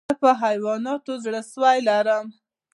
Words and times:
زه 0.09 0.13
پر 0.21 0.33
حیواناتو 0.43 1.13
زړه 1.23 1.41
سوى 1.53 1.77
لرم. 1.89 2.25